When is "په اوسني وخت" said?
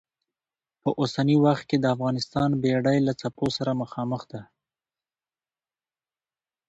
0.81-1.63